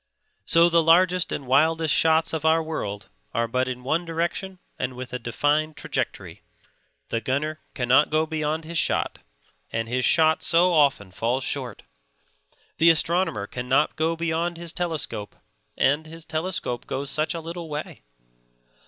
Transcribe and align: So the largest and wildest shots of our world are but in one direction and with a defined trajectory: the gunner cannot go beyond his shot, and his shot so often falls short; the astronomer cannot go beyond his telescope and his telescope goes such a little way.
So 0.45 0.67
the 0.67 0.81
largest 0.81 1.31
and 1.31 1.45
wildest 1.45 1.93
shots 1.93 2.33
of 2.33 2.43
our 2.43 2.63
world 2.63 3.07
are 3.35 3.47
but 3.47 3.67
in 3.69 3.83
one 3.83 4.03
direction 4.03 4.57
and 4.79 4.95
with 4.95 5.13
a 5.13 5.19
defined 5.19 5.77
trajectory: 5.77 6.41
the 7.09 7.21
gunner 7.21 7.59
cannot 7.75 8.09
go 8.09 8.25
beyond 8.25 8.65
his 8.65 8.79
shot, 8.79 9.19
and 9.71 9.87
his 9.87 10.03
shot 10.03 10.41
so 10.41 10.73
often 10.73 11.11
falls 11.11 11.43
short; 11.43 11.83
the 12.79 12.89
astronomer 12.89 13.45
cannot 13.45 13.95
go 13.95 14.15
beyond 14.15 14.57
his 14.57 14.73
telescope 14.73 15.35
and 15.77 16.07
his 16.07 16.25
telescope 16.25 16.87
goes 16.87 17.11
such 17.11 17.35
a 17.35 17.39
little 17.39 17.69
way. 17.69 18.01